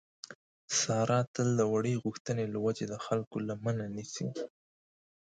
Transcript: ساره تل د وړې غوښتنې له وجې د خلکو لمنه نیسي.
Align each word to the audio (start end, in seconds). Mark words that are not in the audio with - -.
ساره 0.79 1.19
تل 1.33 1.47
د 1.59 1.61
وړې 1.73 1.93
غوښتنې 2.03 2.45
له 2.53 2.57
وجې 2.65 2.85
د 2.89 2.95
خلکو 3.05 3.35
لمنه 3.47 3.85
نیسي. 3.95 4.27